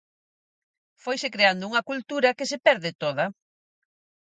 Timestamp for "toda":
3.03-3.25